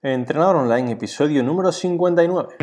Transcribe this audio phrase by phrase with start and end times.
[0.00, 2.54] Entrenador Online, episodio número 59.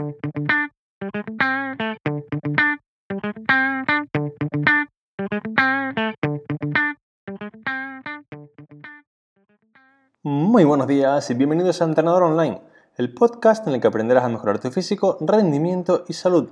[10.23, 12.61] Muy buenos días y bienvenidos a Entrenador Online,
[12.95, 16.51] el podcast en el que aprenderás a mejorar tu físico, rendimiento y salud.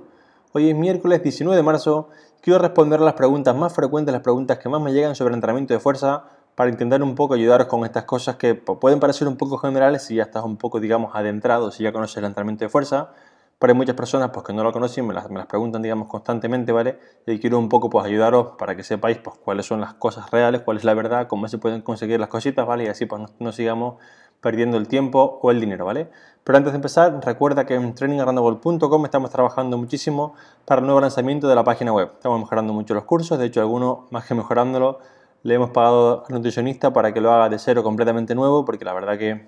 [0.52, 2.10] Hoy es miércoles 19 de marzo,
[2.42, 5.80] quiero responder las preguntas más frecuentes, las preguntas que más me llegan sobre entrenamiento de
[5.80, 6.24] fuerza
[6.54, 10.16] para intentar un poco ayudaros con estas cosas que pueden parecer un poco generales si
[10.16, 13.10] ya estás un poco, digamos, adentrado, si ya conoces el entrenamiento de fuerza.
[13.58, 16.08] Pero hay muchas personas pues, que no lo conocen, me las, me las preguntan, digamos,
[16.08, 16.98] constantemente, ¿vale?
[17.26, 20.62] Y quiero un poco pues, ayudaros para que sepáis pues, cuáles son las cosas reales,
[20.62, 22.84] cuál es la verdad, cómo se pueden conseguir las cositas, ¿vale?
[22.84, 23.94] Y así pues, no, sigamos
[24.40, 26.10] perdiendo el tiempo o el dinero, ¿vale?
[26.42, 30.34] Pero antes de empezar, recuerda que en trainingarrandable.com estamos trabajando muchísimo
[30.66, 32.10] para el nuevo lanzamiento de la página web.
[32.12, 34.98] Estamos mejorando mucho los cursos, de hecho, algunos más que mejorándolo,
[35.44, 38.94] le hemos pagado al nutricionista para que lo haga de cero completamente nuevo, porque la
[38.94, 39.46] verdad que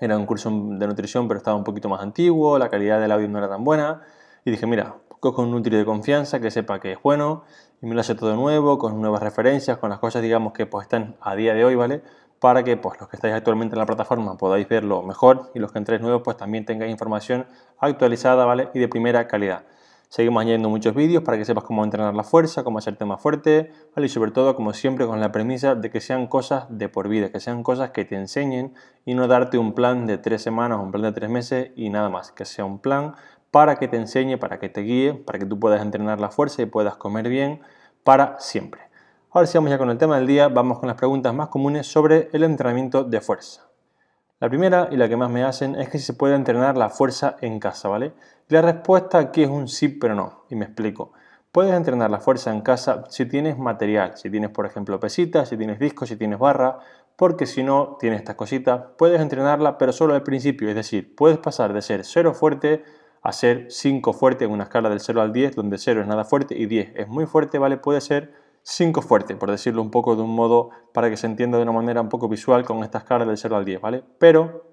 [0.00, 3.28] era un curso de nutrición, pero estaba un poquito más antiguo, la calidad del audio
[3.28, 4.00] no era tan buena.
[4.46, 7.44] Y dije, mira, cojo un nutri de confianza que sepa que es bueno
[7.82, 10.84] y me lo hace todo nuevo, con nuevas referencias, con las cosas, digamos, que pues
[10.84, 12.02] están a día de hoy, ¿vale?
[12.40, 15.72] Para que pues los que estáis actualmente en la plataforma podáis verlo mejor y los
[15.72, 17.46] que entréis nuevos pues también tengáis información
[17.78, 18.70] actualizada, ¿vale?
[18.72, 19.64] Y de primera calidad.
[20.14, 23.72] Seguimos añadiendo muchos vídeos para que sepas cómo entrenar la fuerza, cómo hacerte más fuerte,
[23.96, 27.32] y sobre todo, como siempre, con la premisa de que sean cosas de por vida,
[27.32, 30.92] que sean cosas que te enseñen y no darte un plan de tres semanas, un
[30.92, 33.16] plan de tres meses y nada más, que sea un plan
[33.50, 36.62] para que te enseñe, para que te guíe, para que tú puedas entrenar la fuerza
[36.62, 37.62] y puedas comer bien
[38.04, 38.82] para siempre.
[39.32, 41.88] Ahora sí vamos ya con el tema del día, vamos con las preguntas más comunes
[41.88, 43.63] sobre el entrenamiento de fuerza.
[44.44, 46.90] La primera y la que más me hacen es que si se puede entrenar la
[46.90, 48.12] fuerza en casa, ¿vale?
[48.48, 51.14] la respuesta aquí es un sí, pero no, y me explico.
[51.50, 55.56] Puedes entrenar la fuerza en casa si tienes material, si tienes por ejemplo pesitas, si
[55.56, 56.78] tienes discos, si tienes barra,
[57.16, 61.38] porque si no tienes estas cositas, puedes entrenarla pero solo al principio, es decir, puedes
[61.38, 62.84] pasar de ser 0 fuerte
[63.22, 66.24] a ser 5 fuerte en una escala del 0 al 10, donde 0 es nada
[66.24, 67.78] fuerte y 10 es muy fuerte, ¿vale?
[67.78, 68.34] Puede ser
[68.66, 71.72] 5 fuerte, por decirlo un poco de un modo para que se entienda de una
[71.72, 74.02] manera un poco visual con esta escala del 0 al 10, ¿vale?
[74.18, 74.64] Pero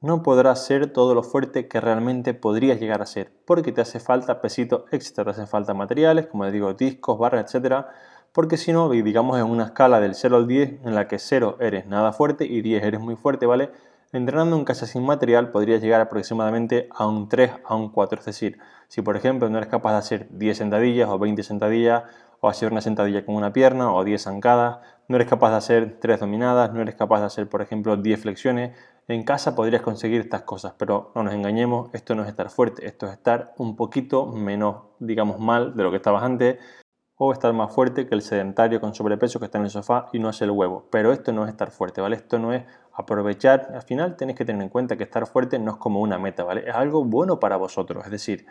[0.00, 4.00] no podrás ser todo lo fuerte que realmente podrías llegar a ser, porque te hace
[4.00, 7.88] falta pesito extra, te hace falta materiales, como les digo, discos, barras, etcétera,
[8.32, 11.58] porque si no, digamos en una escala del 0 al 10, en la que 0
[11.60, 13.70] eres nada fuerte y 10 eres muy fuerte, ¿vale?
[14.12, 18.26] Entrenando en casa sin material podrías llegar aproximadamente a un 3, a un 4, es
[18.26, 18.58] decir,
[18.88, 22.04] si por ejemplo no eres capaz de hacer 10 sentadillas o 20 sentadillas,
[22.46, 25.98] o hacer una sentadilla con una pierna o 10 zancadas, no eres capaz de hacer
[26.00, 28.76] 3 dominadas, no eres capaz de hacer por ejemplo 10 flexiones,
[29.08, 32.86] en casa podrías conseguir estas cosas, pero no nos engañemos, esto no es estar fuerte,
[32.86, 36.58] esto es estar un poquito menos, digamos, mal de lo que estabas antes,
[37.16, 40.18] o estar más fuerte que el sedentario con sobrepeso que está en el sofá y
[40.18, 40.86] no hace el huevo.
[40.90, 42.16] Pero esto no es estar fuerte, ¿vale?
[42.16, 43.70] Esto no es aprovechar.
[43.74, 46.44] Al final tenéis que tener en cuenta que estar fuerte no es como una meta,
[46.44, 46.68] ¿vale?
[46.68, 48.04] Es algo bueno para vosotros.
[48.04, 48.46] Es decir,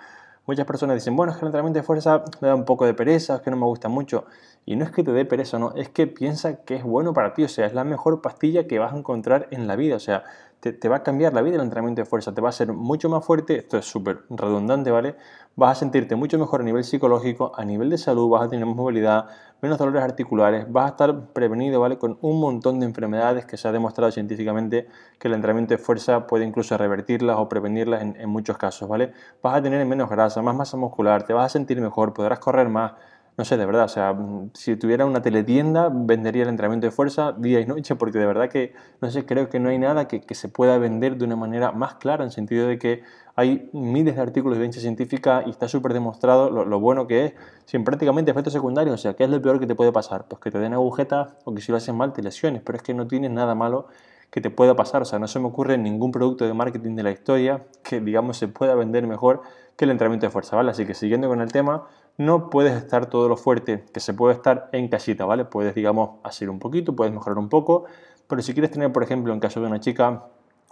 [0.46, 2.94] muchas personas dicen, bueno, es que el entrenamiento de fuerza me da un poco de
[2.94, 4.26] pereza, es que no me gusta mucho.
[4.66, 7.34] Y no es que te dé pereza, no, es que piensa que es bueno para
[7.34, 10.00] ti, o sea, es la mejor pastilla que vas a encontrar en la vida, o
[10.00, 10.24] sea,
[10.60, 13.10] te, va a cambiar la vida el entrenamiento de fuerza, te va a hacer mucho
[13.10, 15.16] más fuerte, esto es súper redundante, ¿vale?
[15.56, 18.66] Vas a sentirte mucho mejor a nivel psicológico, a nivel de salud, vas a tener
[18.66, 19.28] más movilidad,
[19.62, 21.98] menos dolores articulares, vas a estar prevenido, ¿vale?
[21.98, 24.88] Con un montón de enfermedades que se ha demostrado científicamente
[25.20, 29.14] que el entrenamiento de fuerza puede incluso revertirlas o prevenirlas en, en muchos casos, ¿vale?
[29.44, 32.70] Vas a tener menos grasa, más masa muscular, te vas a sentir mejor, podrás correr
[32.70, 32.94] más,
[33.38, 34.18] no sé, de verdad, o sea,
[34.54, 38.48] si tuviera una teletienda, vendería el entrenamiento de fuerza día y noche, porque de verdad
[38.50, 41.74] que, no sé, creo que no hay nada que, se pueda vender de una manera
[41.74, 43.04] más clara, en sentido de que
[43.36, 47.34] hay miles de artículos de evidencia científica y está súper demostrado lo, bueno que es,
[47.66, 50.26] sin prácticamente efectos secundarios, o sea, ¿qué es lo peor que te puede pasar?
[50.30, 52.84] Pues que te den agujetas o que si lo haces mal te lesiones, pero es
[52.84, 53.88] que no tienes nada malo
[54.30, 57.04] que te pueda pasar, o sea, no se me ocurre ningún producto de marketing de
[57.04, 59.42] la historia que, digamos, se pueda vender mejor
[59.76, 60.72] que el entrenamiento de fuerza, ¿vale?
[60.72, 61.88] Así que siguiendo con el tema,
[62.18, 65.46] no puedes estar todo lo fuerte que se puede estar en casita, ¿vale?
[65.46, 67.86] Puedes, digamos, hacer un poquito, puedes mejorar un poco,
[68.28, 70.24] pero si quieres tener, por ejemplo, en caso de una chica,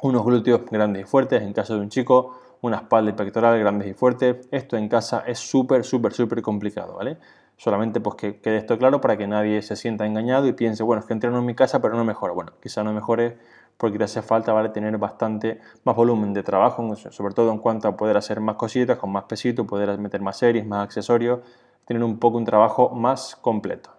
[0.02, 3.90] unos glúteos grandes y fuertes, en caso de un chico, una espalda y pectoral grandes
[3.90, 7.18] y fuertes, esto en casa es súper, súper, súper complicado, ¿vale?
[7.58, 11.02] Solamente pues que quede esto claro para que nadie se sienta engañado y piense, bueno,
[11.02, 12.34] es que entreno en mi casa pero no mejora.
[12.34, 13.38] Bueno, quizá no mejore
[13.78, 14.70] porque te hace falta ¿vale?
[14.70, 18.98] tener bastante más volumen de trabajo, sobre todo en cuanto a poder hacer más cositas
[18.98, 21.40] con más pesito, poder meter más series, más accesorios,
[21.86, 23.92] tener un poco un trabajo más completo.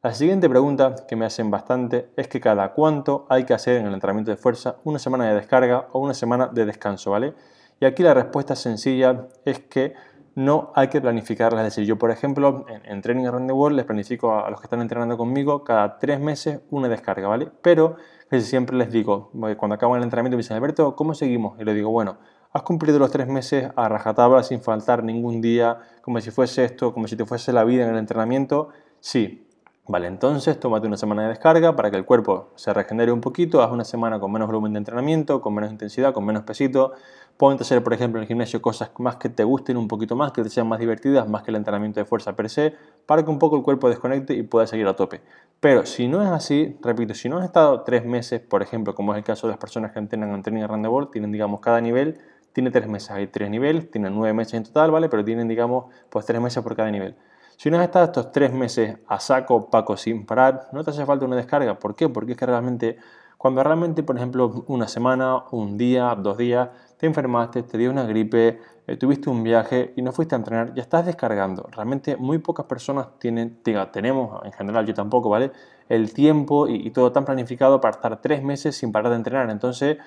[0.00, 3.86] La siguiente pregunta que me hacen bastante es que cada cuánto hay que hacer en
[3.86, 7.34] el entrenamiento de fuerza una semana de descarga o una semana de descanso, ¿vale?
[7.80, 9.94] Y aquí la respuesta sencilla es que
[10.38, 11.66] no hay que planificarlas.
[11.66, 14.66] Es decir, yo, por ejemplo, en, Training Around the World les planifico a, los que
[14.66, 17.50] están entrenando conmigo cada tres meses una descarga, ¿vale?
[17.60, 17.96] Pero
[18.40, 21.58] siempre les digo, cuando acaban el entrenamiento me dicen, Alberto, ¿cómo seguimos?
[21.60, 22.18] Y le digo, bueno,
[22.52, 26.94] has cumplido los tres meses a rajatabla sin faltar ningún día, como si fuese esto,
[26.94, 28.68] como si te fuese la vida en el entrenamiento.
[29.00, 29.47] Sí,
[29.90, 33.62] Vale, entonces tómate una semana de descarga para que el cuerpo se regenere un poquito,
[33.62, 36.92] haz una semana con menos volumen de entrenamiento, con menos intensidad, con menos pesito.
[37.38, 40.14] Ponte a hacer, por ejemplo, en el gimnasio cosas más que te gusten un poquito
[40.14, 42.74] más, que te sean más divertidas, más que el entrenamiento de fuerza per se,
[43.06, 45.22] para que un poco el cuerpo desconecte y pueda seguir a tope.
[45.58, 49.14] Pero si no es así, repito, si no has estado tres meses, por ejemplo, como
[49.14, 52.18] es el caso de las personas que entrenan en Training World, tienen, digamos, cada nivel
[52.52, 55.08] tiene tres meses, hay tres niveles, tienen nueve meses en total, ¿vale?
[55.08, 57.14] Pero tienen, digamos, pues tres meses por cada nivel.
[57.58, 61.04] Si no has estado estos tres meses a saco, paco, sin parar, no te hace
[61.04, 61.76] falta una descarga.
[61.76, 62.08] ¿Por qué?
[62.08, 62.98] Porque es que realmente,
[63.36, 68.04] cuando realmente, por ejemplo, una semana, un día, dos días, te enfermaste, te dio una
[68.04, 71.68] gripe, eh, tuviste un viaje y no fuiste a entrenar, ya estás descargando.
[71.72, 75.50] Realmente muy pocas personas tienen, diga, tenemos, en general yo tampoco, ¿vale?
[75.88, 79.50] El tiempo y todo tan planificado para estar tres meses sin parar de entrenar.
[79.50, 79.98] Entonces,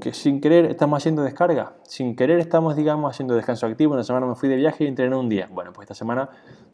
[0.00, 3.94] que sin querer estamos haciendo descarga, sin querer estamos, digamos, haciendo descanso activo.
[3.94, 5.48] Una semana me fui de viaje y entrené un día.
[5.50, 6.28] Bueno, pues esta semana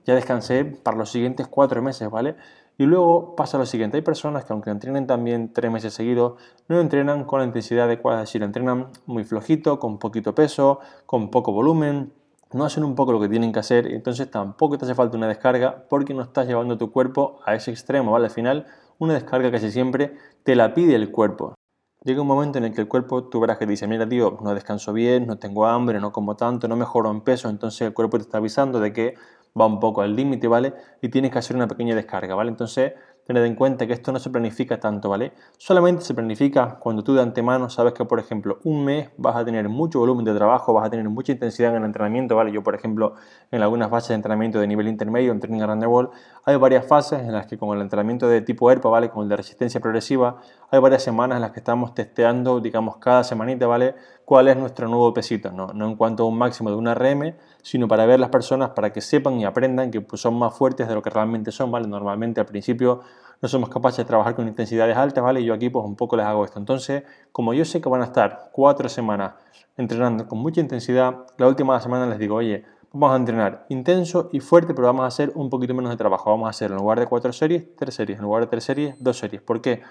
[0.04, 2.36] ya descansé para los siguientes cuatro meses, ¿vale?
[2.78, 6.80] Y luego pasa lo siguiente, hay personas que aunque entrenen también tres meses seguidos, no
[6.80, 11.52] entrenan con la intensidad adecuada, es decir, entrenan muy flojito, con poquito peso, con poco
[11.52, 12.12] volumen,
[12.52, 15.28] no hacen un poco lo que tienen que hacer, entonces tampoco te hace falta una
[15.28, 18.26] descarga porque no estás llevando tu cuerpo a ese extremo, ¿vale?
[18.26, 18.66] Al final,
[18.98, 21.54] una descarga casi siempre te la pide el cuerpo.
[22.04, 24.54] Llega un momento en el que el cuerpo, tú verás que dice, mira tío, no
[24.54, 28.18] descanso bien, no tengo hambre, no como tanto, no mejoro en peso, entonces el cuerpo
[28.18, 29.14] te está avisando de que
[29.58, 30.74] va un poco al límite, ¿vale?
[31.00, 32.50] Y tienes que hacer una pequeña descarga, ¿vale?
[32.50, 32.94] Entonces,
[33.24, 35.32] tened en cuenta que esto no se planifica tanto, ¿vale?
[35.58, 39.44] Solamente se planifica cuando tú de antemano sabes que, por ejemplo, un mes vas a
[39.44, 42.50] tener mucho volumen de trabajo, vas a tener mucha intensidad en el entrenamiento, ¿vale?
[42.50, 43.14] Yo, por ejemplo,
[43.50, 46.10] en algunas fases de entrenamiento de nivel intermedio, en Training Around the World,
[46.44, 49.10] hay varias fases en las que con el entrenamiento de tipo ERPA, ¿vale?
[49.10, 50.38] Con el de resistencia progresiva,
[50.70, 53.94] hay varias semanas en las que estamos testeando, digamos, cada semanita, ¿vale?
[54.24, 55.68] Cuál es nuestro nuevo pesito, ¿no?
[55.68, 58.92] No en cuanto a un máximo de una RM, sino para ver las personas, para
[58.92, 61.86] que sepan y aprendan que pues, son más fuertes de lo que realmente son, ¿vale?
[61.86, 63.02] Normalmente al principio
[63.40, 65.40] no somos capaces de trabajar con intensidades altas, ¿vale?
[65.40, 66.58] Y yo aquí pues un poco les hago esto.
[66.58, 69.34] Entonces, como yo sé que van a estar cuatro semanas
[69.76, 74.40] entrenando con mucha intensidad, la última semana les digo, oye, vamos a entrenar intenso y
[74.40, 76.30] fuerte, pero vamos a hacer un poquito menos de trabajo.
[76.30, 78.18] Vamos a hacer en lugar de cuatro series, tres series.
[78.18, 79.42] En lugar de tres series, dos series.
[79.42, 79.82] ¿Por qué?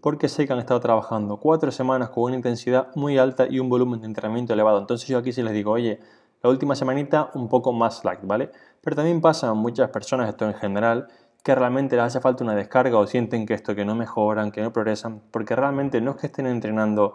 [0.00, 3.68] Porque sé que han estado trabajando cuatro semanas con una intensidad muy alta y un
[3.68, 4.78] volumen de entrenamiento elevado.
[4.78, 6.00] Entonces yo aquí sí les digo, oye,
[6.42, 8.50] la última semanita un poco más light, ¿vale?
[8.80, 11.08] Pero también pasa a muchas personas, esto en general,
[11.42, 14.62] que realmente les hace falta una descarga o sienten que esto que no mejoran, que
[14.62, 17.14] no progresan, porque realmente no es que estén entrenando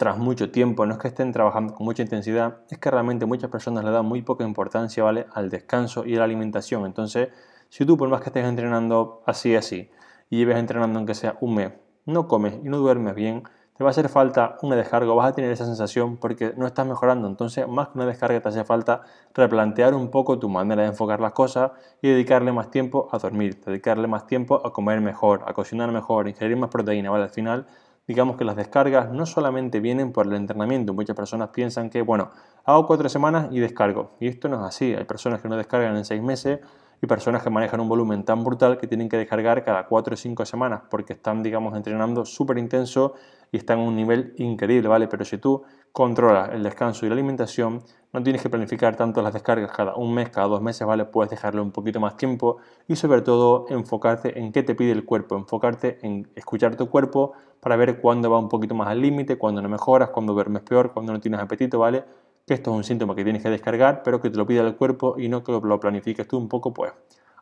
[0.00, 3.50] tras mucho tiempo, no es que estén trabajando con mucha intensidad, es que realmente muchas
[3.50, 5.26] personas le dan muy poca importancia ¿vale?
[5.34, 6.86] al descanso y a la alimentación.
[6.86, 7.28] Entonces,
[7.68, 9.90] si tú por más que estés entrenando así, así,
[10.30, 11.72] y lleves entrenando aunque sea un mes,
[12.06, 13.42] no comes y no duermes bien,
[13.76, 16.86] te va a hacer falta una descarga, vas a tener esa sensación porque no estás
[16.86, 17.28] mejorando.
[17.28, 19.02] Entonces, más que una descarga, te hace falta
[19.34, 23.60] replantear un poco tu manera de enfocar las cosas y dedicarle más tiempo a dormir,
[23.66, 27.10] dedicarle más tiempo a comer mejor, a cocinar mejor, ingerir más proteína.
[27.10, 27.24] ¿vale?
[27.24, 27.66] Al final,
[28.10, 30.92] digamos que las descargas no solamente vienen por el entrenamiento.
[30.92, 32.32] Muchas personas piensan que, bueno,
[32.64, 34.16] hago cuatro semanas y descargo.
[34.18, 34.92] Y esto no es así.
[34.92, 36.58] Hay personas que no descargan en seis meses
[37.02, 40.16] y personas que manejan un volumen tan brutal que tienen que descargar cada 4 o
[40.16, 43.14] 5 semanas porque están, digamos, entrenando súper intenso
[43.52, 45.08] y están a un nivel increíble, ¿vale?
[45.08, 45.62] Pero si tú
[45.92, 47.82] controlas el descanso y la alimentación,
[48.12, 51.04] no tienes que planificar tanto las descargas cada un mes, cada dos meses, ¿vale?
[51.04, 55.04] Puedes dejarle un poquito más tiempo y sobre todo enfocarte en qué te pide el
[55.04, 59.36] cuerpo, enfocarte en escuchar tu cuerpo para ver cuándo va un poquito más al límite,
[59.36, 62.04] cuándo no mejoras, cuándo duermes peor, cuándo no tienes apetito, ¿vale?
[62.50, 64.74] Que esto es un síntoma que tienes que descargar, pero que te lo pida el
[64.74, 66.92] cuerpo y no que lo planifiques tú un poco, pues,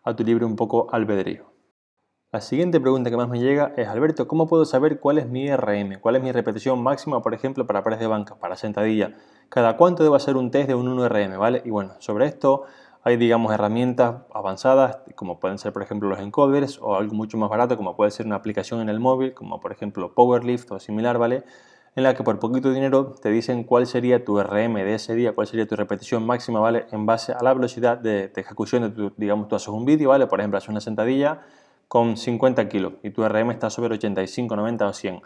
[0.05, 1.47] a tu libre un poco albedrío.
[2.31, 5.49] La siguiente pregunta que más me llega es, Alberto, ¿cómo puedo saber cuál es mi
[5.49, 5.99] RM?
[6.03, 9.15] ¿Cuál es mi repetición máxima, por ejemplo, para pares de banca, para sentadilla?
[9.49, 11.39] ¿Cada cuánto debo hacer un test de un 1RM?
[11.39, 11.63] ¿vale?
[11.65, 12.65] Y bueno, sobre esto
[13.03, 17.49] hay, digamos, herramientas avanzadas, como pueden ser, por ejemplo, los encoders, o algo mucho más
[17.49, 21.17] barato, como puede ser una aplicación en el móvil, como por ejemplo Powerlift o similar,
[21.17, 21.45] ¿vale?
[21.97, 25.33] En la que por poquito dinero te dicen cuál sería tu RM de ese día,
[25.33, 26.87] cuál sería tu repetición máxima, ¿vale?
[26.93, 30.27] En base a la velocidad de, ejecución de tu, digamos, tú haces un vídeo, ¿vale?
[30.27, 31.41] Por ejemplo, haces una sentadilla
[31.89, 35.23] con 50 kilos y tu RM está sobre 85, 90 o 100.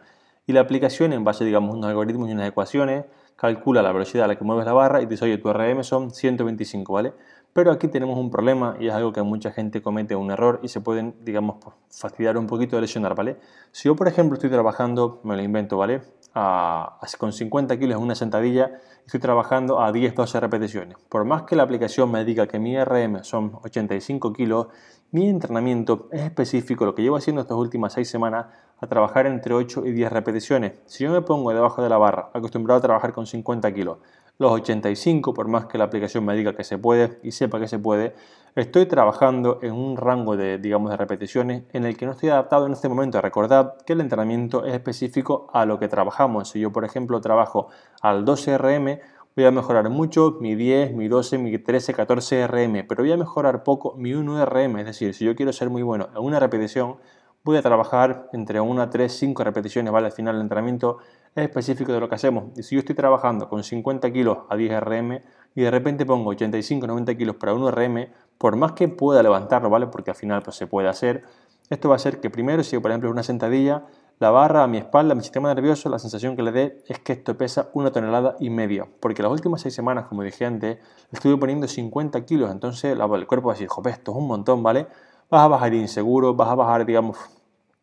[0.47, 3.05] Y la aplicación, en base, digamos, a unos algoritmos y unas ecuaciones,
[3.37, 5.85] calcula la velocidad a la que mueves la barra y te dice, oye, tu RM
[5.85, 7.13] son 125, ¿vale?
[7.53, 10.69] Pero aquí tenemos un problema y es algo que mucha gente comete un error y
[10.69, 11.57] se pueden, digamos,
[11.91, 13.37] fastidiar un poquito de lesionar, ¿vale?
[13.73, 16.01] Si yo, por ejemplo, estoy trabajando, me lo invento, ¿vale?
[16.33, 20.97] Con 50 kilos en una sentadilla, estoy trabajando a 10-12 repeticiones.
[21.09, 24.69] Por más que la aplicación me diga que mi RM son 85 kilos,
[25.11, 28.47] mi entrenamiento es específico, lo que llevo haciendo estas últimas 6 semanas,
[28.81, 30.73] a trabajar entre 8 y 10 repeticiones.
[30.87, 33.99] Si yo me pongo debajo de la barra, acostumbrado a trabajar con 50 kilos,
[34.39, 37.69] los 85, por más que la aplicación me diga que se puede y sepa que
[37.69, 38.15] se puede,
[38.55, 42.67] estoy trabajando en un rango de, digamos, de repeticiones en el que no estoy adaptado
[42.67, 43.21] en este momento.
[43.21, 46.51] Recordad que el entrenamiento es específico a lo que trabajamos.
[46.51, 47.69] Si yo, por ejemplo, trabajo
[48.03, 49.01] al 12 RM,
[49.35, 53.17] voy a mejorar mucho mi 10, mi 12, mi 13, 14 RM, pero voy a
[53.17, 54.81] mejorar poco mi 1 RM.
[54.81, 56.97] Es decir, si yo quiero ser muy bueno en una repetición,
[57.45, 60.07] voy a trabajar entre 1, 3, 5 repeticiones, ¿vale?
[60.07, 60.99] Al final el entrenamiento
[61.35, 62.57] es específico de lo que hacemos.
[62.57, 65.21] Y si yo estoy trabajando con 50 kilos a 10 RM
[65.55, 68.09] y de repente pongo 85, 90 kilos para 1 RM,
[68.39, 69.89] por más que pueda levantarlo, ¿vale?
[69.89, 71.25] Porque al final pues, se puede hacer,
[71.69, 73.87] esto va a ser que primero, si por ejemplo una sentadilla,
[74.19, 77.01] la barra a mi espalda, a mi sistema nervioso, la sensación que le dé es
[77.01, 78.87] que esto pesa una tonelada y media.
[79.01, 80.79] Porque las últimas seis semanas, como dije antes,
[81.11, 82.53] estuve poniendo 50 kilos.
[82.53, 84.87] Entonces el cuerpo va a decir, joder, esto es un montón, ¿vale?
[85.33, 87.17] Vas a bajar inseguro, vas a bajar, digamos,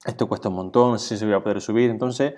[0.06, 1.89] esto cuesta un montón, si se voy a poder subir.
[1.89, 2.36] Entonces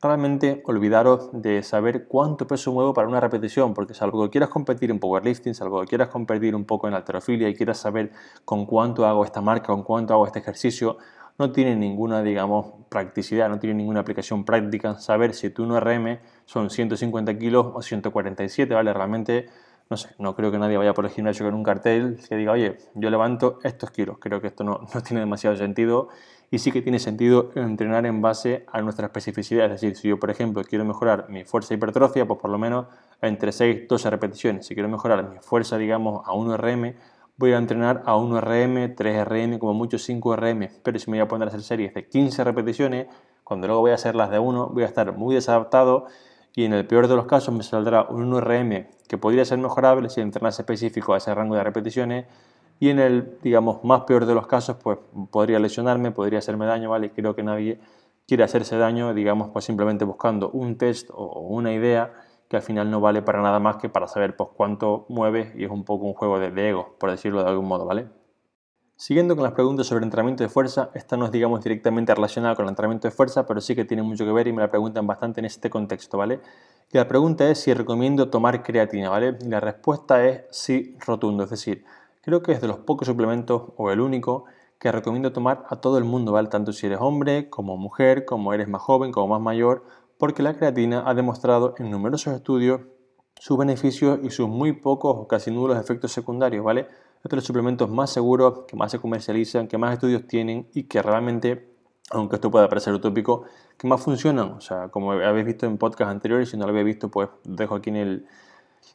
[0.00, 4.92] Realmente olvidaros de saber cuánto peso muevo para una repetición, porque salvo que quieras competir
[4.92, 8.12] en powerlifting, salvo que quieras competir un poco en alterofilia y quieras saber
[8.44, 10.98] con cuánto hago esta marca, con cuánto hago este ejercicio,
[11.36, 16.70] no tiene ninguna, digamos, practicidad, no tiene ninguna aplicación práctica saber si tu 1RM son
[16.70, 18.92] 150 kilos o 147, ¿vale?
[18.92, 19.46] Realmente,
[19.90, 22.52] no sé, no creo que nadie vaya por el gimnasio con un cartel que diga,
[22.52, 24.18] oye, yo levanto estos kilos.
[24.20, 26.08] Creo que esto no, no tiene demasiado sentido
[26.50, 29.66] y sí que tiene sentido entrenar en base a nuestra especificidad.
[29.66, 32.86] Es decir, si yo, por ejemplo, quiero mejorar mi fuerza hipertrofia, pues por lo menos
[33.20, 34.66] entre 6 12 repeticiones.
[34.66, 36.94] Si quiero mejorar mi fuerza, digamos, a 1 RM,
[37.36, 40.68] voy a entrenar a 1 RM, 3 RM, como mucho 5 RM.
[40.82, 43.06] Pero si me voy a poner a hacer series de 15 repeticiones,
[43.44, 46.06] cuando luego voy a hacer las de 1, voy a estar muy desadaptado
[46.58, 49.58] y en el peor de los casos me saldrá un 1 RM que podría ser
[49.58, 52.26] mejorable si entrenase específico a ese rango de repeticiones
[52.80, 54.98] y en el, digamos, más peor de los casos, pues
[55.30, 57.12] podría lesionarme, podría hacerme daño, ¿vale?
[57.12, 57.78] Creo que nadie
[58.26, 62.12] quiere hacerse daño, digamos, pues simplemente buscando un test o una idea
[62.48, 65.62] que al final no vale para nada más que para saber pues cuánto mueves y
[65.62, 68.08] es un poco un juego de, ego, por decirlo de algún modo, ¿vale?
[68.98, 72.66] Siguiendo con las preguntas sobre entrenamiento de fuerza, esta no es digamos directamente relacionada con
[72.66, 75.06] el entrenamiento de fuerza, pero sí que tiene mucho que ver y me la preguntan
[75.06, 76.40] bastante en este contexto, ¿vale?
[76.92, 79.38] Y la pregunta es si recomiendo tomar creatina, ¿vale?
[79.40, 81.84] Y la respuesta es sí rotundo, es decir,
[82.28, 84.44] Creo que es de los pocos suplementos o el único
[84.78, 86.48] que recomiendo tomar a todo el mundo, ¿vale?
[86.48, 89.82] Tanto si eres hombre como mujer, como eres más joven, como más mayor,
[90.18, 92.82] porque la creatina ha demostrado en numerosos estudios
[93.40, 96.86] sus beneficios y sus muy pocos o casi nulos efectos secundarios, ¿vale?
[97.22, 101.02] Son los suplementos más seguros, que más se comercializan, que más estudios tienen y que
[101.02, 101.74] realmente,
[102.10, 103.44] aunque esto pueda parecer utópico,
[103.76, 104.52] que más funcionan.
[104.52, 107.74] O sea, como habéis visto en podcast anteriores, si no lo habéis visto, pues dejo
[107.74, 108.26] aquí en el,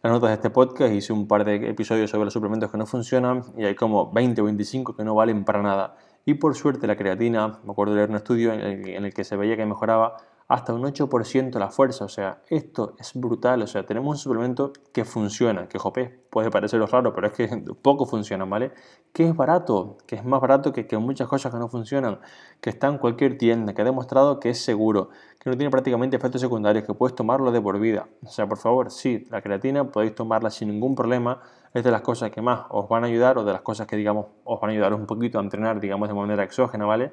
[0.02, 2.86] las notas de este podcast, hice un par de episodios sobre los suplementos que no
[2.86, 5.96] funcionan y hay como 20 o 25 que no valen para nada.
[6.26, 9.36] Y por suerte la creatina, me acuerdo de leer un estudio en el, que se
[9.36, 10.18] veía que mejoraba
[10.54, 12.06] hasta un 8% la fuerza.
[12.06, 13.64] O sea, esto es brutal.
[13.64, 17.48] O sea, tenemos un suplemento que funciona, que jope, puede pareceros raro, pero es que
[17.82, 18.72] poco funciona, ¿vale?
[19.12, 22.20] Que es barato, que es más barato que, que muchas cosas que no funcionan,
[22.62, 26.18] que está en cualquier tienda, que ha demostrado que es seguro, que no tiene prácticamente
[26.18, 28.08] efectos secundarios, que puedes tomarlo de por vida.
[28.24, 31.42] O sea, por favor, sí, la creatina podéis tomarla sin ningún problema.
[31.74, 33.96] Es de las cosas que más os van a ayudar o de las cosas que,
[33.96, 37.12] digamos, os van a ayudar un poquito a entrenar, digamos, de manera exógena, ¿vale?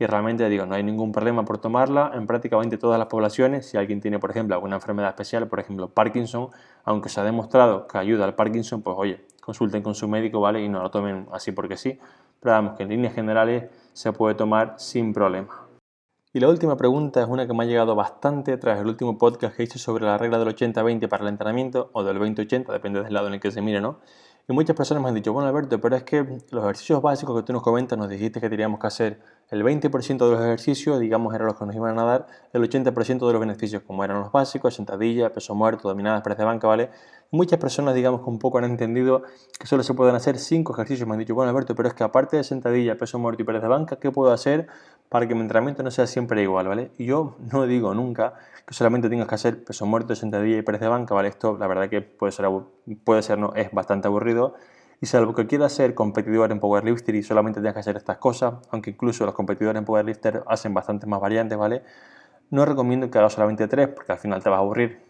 [0.00, 3.66] Y realmente digo, no hay ningún problema por tomarla en prácticamente todas las poblaciones.
[3.66, 6.48] Si alguien tiene, por ejemplo, alguna enfermedad especial, por ejemplo, Parkinson,
[6.84, 10.62] aunque se ha demostrado que ayuda al Parkinson, pues oye, consulten con su médico, ¿vale?
[10.62, 11.98] Y no lo tomen así porque sí.
[12.40, 15.66] Pero vamos, que en líneas generales se puede tomar sin problema.
[16.32, 19.54] Y la última pregunta es una que me ha llegado bastante tras el último podcast
[19.54, 23.12] que hice sobre la regla del 80-20 para el entrenamiento, o del 20-80, depende del
[23.12, 23.98] lado en el que se mire, ¿no?
[24.48, 27.46] Y muchas personas me han dicho, bueno Alberto, pero es que los ejercicios básicos que
[27.46, 29.20] tú nos comentas, nos dijiste que teníamos que hacer
[29.50, 33.26] el 20% de los ejercicios, digamos, eran los que nos iban a dar el 80%
[33.26, 36.90] de los beneficios, como eran los básicos, sentadilla, peso muerto, dominadas, press de banca, ¿vale?
[37.30, 39.22] muchas personas, digamos, que un poco han entendido
[39.58, 41.06] que solo se pueden hacer 5 ejercicios.
[41.06, 43.62] Me han dicho, bueno, Alberto, pero es que aparte de sentadilla, peso muerto y press
[43.62, 44.66] de banca, ¿qué puedo hacer
[45.08, 46.92] para que mi entrenamiento no sea siempre igual, ¿vale?
[46.98, 48.34] Y yo no digo nunca
[48.70, 51.28] que solamente tengas que hacer peso muerto, sentadilla y press de banca, ¿vale?
[51.28, 52.46] Esto, la verdad que puede ser,
[53.02, 54.54] puede ser no, es bastante aburrido
[55.00, 58.54] y salvo que quieras ser competidor en powerlifter y solamente tengas que hacer estas cosas,
[58.70, 61.82] aunque incluso los competidores en powerlifter hacen bastantes más variantes, ¿vale?
[62.50, 65.09] No recomiendo que hagas solamente tres porque al final te vas a aburrir.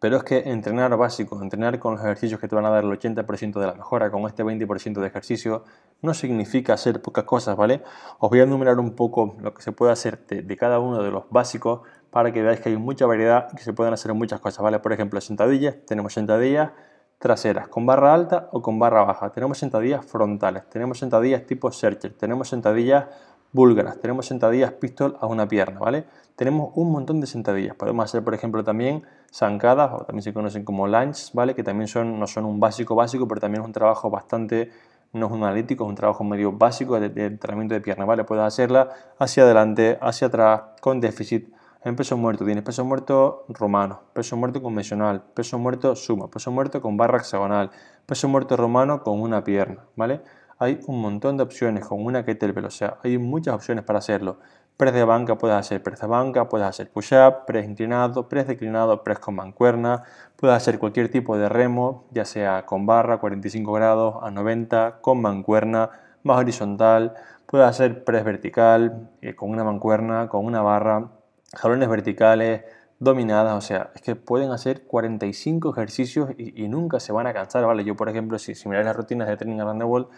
[0.00, 2.90] Pero es que entrenar básico, entrenar con los ejercicios que te van a dar el
[2.90, 5.64] 80% de la mejora, con este 20% de ejercicio,
[6.02, 7.82] no significa hacer pocas cosas, ¿vale?
[8.18, 11.10] Os voy a enumerar un poco lo que se puede hacer de, cada uno de
[11.10, 14.40] los básicos para que veáis que hay mucha variedad y que se pueden hacer muchas
[14.40, 14.78] cosas, ¿vale?
[14.78, 16.70] Por ejemplo, sentadillas, tenemos sentadillas
[17.18, 22.12] traseras con barra alta o con barra baja, tenemos sentadillas frontales, tenemos sentadillas tipo searcher,
[22.16, 23.06] tenemos sentadillas
[23.52, 26.04] búlgaras, tenemos sentadillas pistol a una pierna, ¿vale?
[26.36, 27.74] Tenemos un montón de sentadillas.
[27.74, 29.02] Podemos hacer, por ejemplo, también
[29.32, 31.54] zancadas, o también se conocen como lunges, ¿vale?
[31.54, 34.70] Que también son, no son un básico básico, pero también es un trabajo bastante,
[35.12, 38.24] no es un analítico, es un trabajo medio básico de, entrenamiento de pierna, ¿vale?
[38.24, 41.52] Puedes hacerla hacia adelante, hacia atrás, con déficit,
[41.84, 42.44] en peso muerto.
[42.44, 47.70] Tienes peso muerto romano, peso muerto convencional, peso muerto suma, peso muerto con barra hexagonal,
[48.06, 50.20] peso muerto romano con una pierna, ¿vale?
[50.58, 54.38] Hay un montón de opciones con una kettlebell, o sea, hay muchas opciones para hacerlo.
[54.76, 59.02] Press de banca, puedes hacer press de banca, puedes hacer push-up, press inclinado, press declinado,
[59.02, 60.04] press con mancuerna,
[60.36, 65.20] puedes hacer cualquier tipo de remo, ya sea con barra, 45 grados, a 90, con
[65.20, 65.90] mancuerna,
[66.22, 67.14] más horizontal,
[67.46, 71.08] puedes hacer press vertical, eh, con una mancuerna, con una barra,
[71.54, 72.64] jalones verticales,
[73.00, 77.64] dominadas, o sea, es que pueden hacer 45 ejercicios y, nunca se van a cansar,
[77.64, 77.84] ¿vale?
[77.84, 80.08] Yo, por ejemplo, si, si miráis las rutinas de training the world,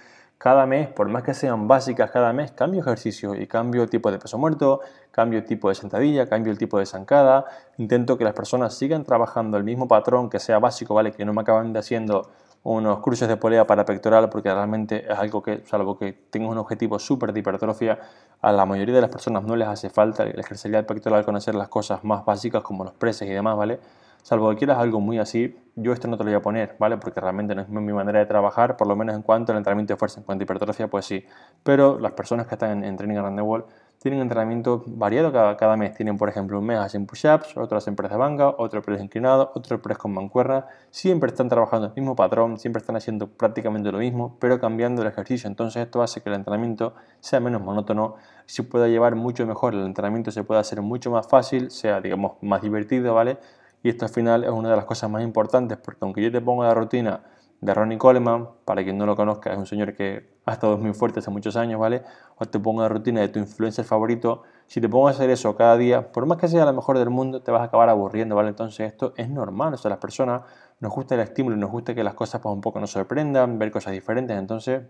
[0.40, 4.18] cada mes, por más que sean básicas cada mes, cambio ejercicio y cambio tipo de
[4.18, 4.80] peso muerto,
[5.10, 7.44] cambio tipo de sentadilla, cambio el tipo de zancada,
[7.76, 11.12] intento que las personas sigan trabajando el mismo patrón que sea básico, ¿vale?
[11.12, 12.30] Que no me acaban de haciendo
[12.62, 16.56] unos cruces de polea para pectoral porque realmente es algo que, salvo que tengas un
[16.56, 17.98] objetivo súper de hipertrofia,
[18.40, 21.68] a la mayoría de las personas no les hace falta el ejercicio pectoral conocer las
[21.68, 23.78] cosas más básicas como los preses y demás, ¿vale?
[24.22, 26.96] Salvo que quieras algo muy así, yo esto no te lo voy a poner, ¿vale?
[26.98, 29.94] Porque realmente no es mi manera de trabajar, por lo menos en cuanto al entrenamiento
[29.94, 31.24] de fuerza, en cuanto a hipertrofia, pues sí.
[31.62, 33.64] Pero las personas que están en, Training Around the World
[33.98, 35.94] tienen entrenamiento variado cada, cada mes.
[35.94, 39.52] Tienen, por ejemplo, un mes hacen push-ups, otro hacen press de banca, otro press inclinado,
[39.54, 40.66] otro press con mancuerna.
[40.90, 45.08] Siempre están trabajando el mismo patrón, siempre están haciendo prácticamente lo mismo, pero cambiando el
[45.08, 45.48] ejercicio.
[45.48, 49.84] Entonces esto hace que el entrenamiento sea menos monótono, se pueda llevar mucho mejor, el
[49.84, 53.38] entrenamiento se pueda hacer mucho más fácil, sea, digamos, más divertido, ¿vale?
[53.82, 56.40] Y esto al final es una de las cosas más importantes, porque aunque yo te
[56.40, 57.22] ponga la rutina
[57.60, 60.94] de Ronnie Coleman, para quien no lo conozca, es un señor que ha estado muy
[60.94, 62.02] fuerte hace muchos años, ¿vale?
[62.38, 65.54] O te pongo la rutina de tu influencer favorito, si te pongo a hacer eso
[65.56, 68.34] cada día, por más que sea la mejor del mundo, te vas a acabar aburriendo,
[68.34, 68.48] ¿vale?
[68.48, 70.42] Entonces esto es normal, o sea, las personas
[70.78, 73.70] nos gusta el estímulo, nos gusta que las cosas pues, un poco nos sorprendan, ver
[73.70, 74.82] cosas diferentes, entonces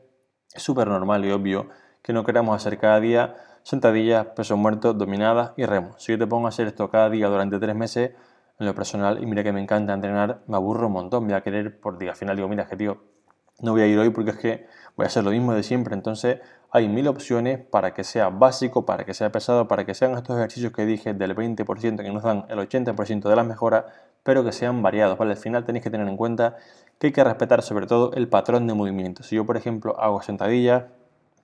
[0.54, 1.68] es súper normal y obvio
[2.02, 5.90] que no queramos hacer cada día sentadillas, peso muerto, dominadas y remo.
[5.98, 8.12] Si yo te pongo a hacer esto cada día durante tres meses,
[8.60, 11.40] en lo personal, y mira que me encanta entrenar, me aburro un montón, voy a
[11.40, 12.98] querer, por día al final digo, mira, que tío,
[13.60, 15.94] no voy a ir hoy porque es que voy a hacer lo mismo de siempre,
[15.94, 20.12] entonces hay mil opciones para que sea básico, para que sea pesado, para que sean
[20.12, 23.86] estos ejercicios que dije del 20% que nos dan el 80% de las mejoras,
[24.22, 25.32] pero que sean variados, ¿vale?
[25.32, 26.56] Al final tenéis que tener en cuenta
[26.98, 29.22] que hay que respetar sobre todo el patrón de movimiento.
[29.22, 30.84] Si yo, por ejemplo, hago sentadillas,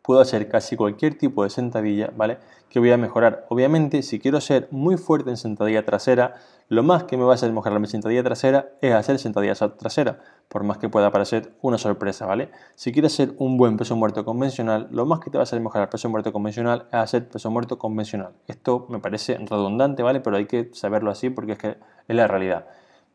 [0.07, 2.39] puedo hacer casi cualquier tipo de sentadilla, ¿vale?
[2.71, 3.45] Que voy a mejorar.
[3.49, 6.37] Obviamente, si quiero ser muy fuerte en sentadilla trasera,
[6.69, 10.21] lo más que me va a hacer mejorar mi sentadilla trasera es hacer sentadilla trasera,
[10.49, 12.51] por más que pueda parecer una sorpresa, ¿vale?
[12.77, 15.61] Si quieres hacer un buen peso muerto convencional, lo más que te va a hacer
[15.61, 18.33] mejorar peso muerto convencional es hacer peso muerto convencional.
[18.47, 20.21] Esto me parece redundante, ¿vale?
[20.21, 21.69] Pero hay que saberlo así porque es que
[22.07, 22.67] es la realidad.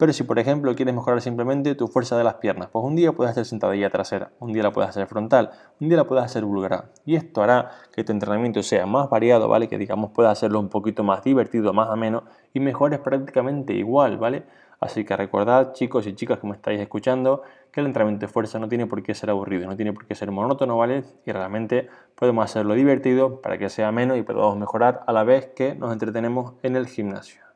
[0.01, 3.11] Pero si por ejemplo quieres mejorar simplemente tu fuerza de las piernas, pues un día
[3.11, 6.43] puedes hacer sentadilla trasera, un día la puedes hacer frontal, un día la puedes hacer
[6.43, 6.85] búlgara.
[7.05, 9.67] Y esto hará que tu entrenamiento sea más variado, ¿vale?
[9.67, 14.41] Que digamos puedas hacerlo un poquito más divertido, más ameno y mejores prácticamente igual, ¿vale?
[14.79, 18.57] Así que recordad, chicos y chicas que me estáis escuchando, que el entrenamiento de fuerza
[18.57, 21.03] no tiene por qué ser aburrido, no tiene por qué ser monótono, ¿vale?
[21.27, 25.51] Y realmente podemos hacerlo divertido para que sea ameno y podamos mejorar a la vez
[25.55, 27.50] que nos entretenemos en el gimnasio.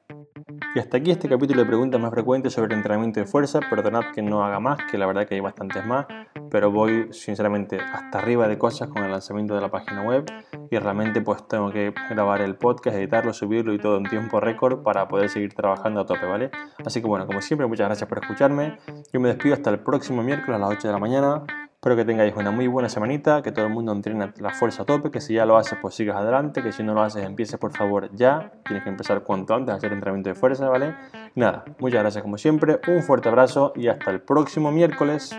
[0.75, 3.61] Y hasta aquí este capítulo de preguntas más frecuentes sobre entrenamiento de fuerza.
[3.61, 6.05] Perdonad que no haga más, que la verdad que hay bastantes más,
[6.51, 10.25] pero voy sinceramente hasta arriba de cosas con el lanzamiento de la página web
[10.69, 14.83] y realmente pues tengo que grabar el podcast, editarlo, subirlo y todo en tiempo récord
[14.83, 16.51] para poder seguir trabajando a tope, ¿vale?
[16.85, 18.77] Así que bueno, como siempre, muchas gracias por escucharme.
[19.13, 21.43] Yo me despido hasta el próximo miércoles a las 8 de la mañana.
[21.85, 24.85] Espero que tengáis una muy buena semanita, que todo el mundo entrene la fuerza a
[24.87, 27.59] tope, que si ya lo haces pues sigas adelante, que si no lo haces empieces
[27.59, 30.95] por favor ya, tienes que empezar cuanto antes a hacer entrenamiento de fuerza, ¿vale?
[31.35, 35.37] Nada, muchas gracias como siempre, un fuerte abrazo y hasta el próximo miércoles.